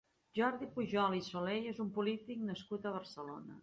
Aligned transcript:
Jordi 0.39 0.69
Pujol 0.77 1.17
i 1.19 1.23
Soley 1.29 1.71
és 1.75 1.85
un 1.87 1.95
polític 2.01 2.45
nascut 2.51 2.87
a 2.93 2.99
Barcelona. 3.01 3.59